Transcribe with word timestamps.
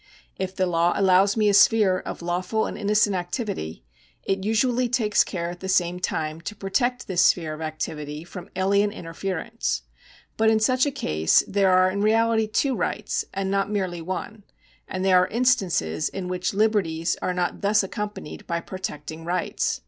If 0.35 0.55
the 0.55 0.65
law 0.65 0.93
allows 0.95 1.37
me 1.37 1.47
a 1.47 1.53
sphere 1.53 1.99
of 1.99 2.23
lawful 2.23 2.65
and 2.65 2.75
innocent 2.75 3.15
activity, 3.15 3.83
it 4.23 4.43
usually 4.43 4.89
takes 4.89 5.23
care 5.23 5.51
at 5.51 5.59
the 5.59 5.69
same 5.69 5.99
time 5.99 6.41
to 6.41 6.55
protect 6.55 7.05
this 7.05 7.21
sphere 7.23 7.53
of 7.53 7.61
activity 7.61 8.23
from 8.23 8.49
alien 8.55 8.91
inter 8.91 9.13
ference. 9.13 9.81
But 10.37 10.49
in 10.49 10.59
such 10.59 10.87
a 10.87 10.91
case 10.91 11.43
there 11.47 11.69
are 11.69 11.91
in 11.91 12.01
reality 12.01 12.47
two 12.47 12.75
rights 12.75 13.25
and 13.31 13.51
not 13.51 13.69
merely 13.69 14.01
one; 14.01 14.43
and 14.87 15.05
there 15.05 15.19
are 15.21 15.27
instances 15.27 16.09
in 16.09 16.27
which 16.27 16.51
liberties 16.55 17.15
are 17.21 17.31
not 17.35 17.61
thus 17.61 17.83
accompanied 17.83 18.47
by 18.47 18.59
protecting 18.59 19.23
rights. 19.23 19.79